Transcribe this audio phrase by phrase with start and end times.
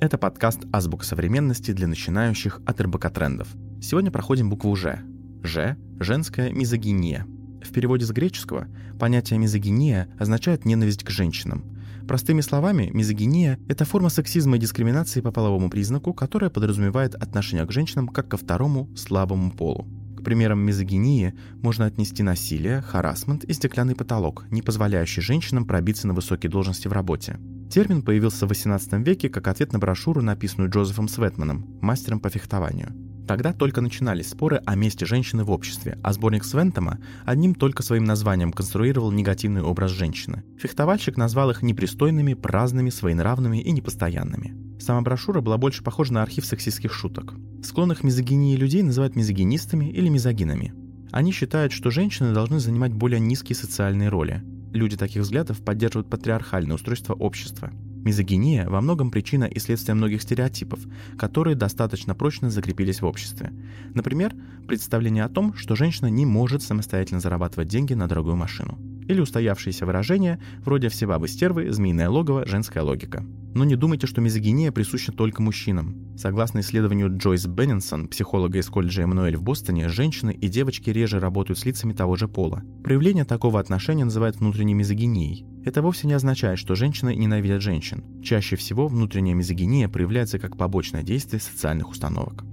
[0.00, 3.48] Это подкаст «Азбука современности» для начинающих от РБК трендов.
[3.82, 5.00] Сегодня проходим букву «Ж».
[5.42, 7.26] «Ж»— женская мизогиния.
[7.60, 8.68] В переводе с греческого
[9.00, 11.64] понятие мизогиния означает ненависть к женщинам.
[12.06, 17.72] Простыми словами, мизогиния— это форма сексизма и дискриминации по половому признаку, которая подразумевает отношение к
[17.72, 19.88] женщинам как ко второму слабому полу.
[20.16, 26.14] К примерам мизогинии можно отнести насилие, харасмент и стеклянный потолок, не позволяющий женщинам пробиться на
[26.14, 27.40] высокие должности в работе.
[27.70, 32.92] Термин появился в XVIII веке как ответ на брошюру, написанную Джозефом Светманом, мастером по фехтованию.
[33.28, 38.02] Тогда только начинались споры о месте женщины в обществе, а сборник Свентома одним только своим
[38.02, 40.42] названием конструировал негативный образ женщины.
[40.58, 44.80] Фехтовальщик назвал их непристойными, праздными, своенравными и непостоянными.
[44.80, 47.34] Сама брошюра была больше похожа на архив сексистских шуток.
[47.62, 50.74] Склонных мизогинии людей называют мизогинистами или мизогинами.
[51.12, 56.76] Они считают, что женщины должны занимать более низкие социальные роли, Люди таких взглядов поддерживают патриархальное
[56.76, 57.70] устройство общества.
[58.04, 60.80] Мизогиния во многом причина и следствие многих стереотипов,
[61.18, 63.52] которые достаточно прочно закрепились в обществе.
[63.94, 64.32] Например,
[64.66, 68.78] представление о том, что женщина не может самостоятельно зарабатывать деньги на дорогую машину.
[69.06, 73.26] Или устоявшиеся выражения вроде «все бабы стервы», «змеиное логово», «женская логика».
[73.54, 76.16] Но не думайте, что мизогиния присуща только мужчинам.
[76.16, 81.58] Согласно исследованию Джойс Беннинсон, психолога из колледжа Эммануэль в Бостоне, женщины и девочки реже работают
[81.58, 82.62] с лицами того же пола.
[82.84, 85.46] Проявление такого отношения называют внутренней мизогинией.
[85.64, 88.04] Это вовсе не означает, что женщины ненавидят женщин.
[88.22, 92.44] Чаще всего внутренняя мизогиния проявляется как побочное действие социальных установок.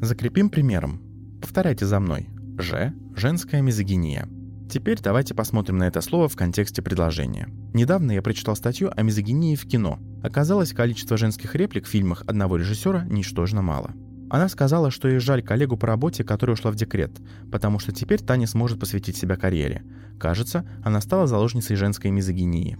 [0.00, 1.00] Закрепим примером.
[1.40, 2.28] Повторяйте за мной.
[2.58, 4.28] Ж– женская мизогиния.
[4.70, 7.48] Теперь давайте посмотрим на это слово в контексте предложения.
[7.74, 9.98] Недавно я прочитал статью о мизогинии в кино.
[10.22, 13.92] Оказалось, количество женских реплик в фильмах одного режиссера ничтожно мало.
[14.30, 17.12] Она сказала, что ей жаль коллегу по работе, которая ушла в декрет,
[17.52, 19.84] потому что теперь Таня сможет посвятить себя карьере.
[20.18, 22.78] Кажется, она стала заложницей женской мизогинии.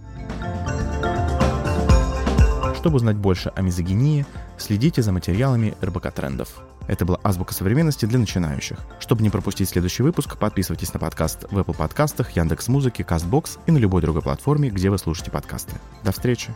[2.85, 4.27] Чтобы узнать больше о мизогинии,
[4.59, 6.61] следите за материалами РБК Трендов.
[6.87, 8.77] Это была «Азбука современности» для начинающих.
[8.99, 13.79] Чтобы не пропустить следующий выпуск, подписывайтесь на подкаст в Apple подкастах, Яндекс.Музыке, Castbox и на
[13.79, 15.73] любой другой платформе, где вы слушаете подкасты.
[16.03, 16.53] До встречи!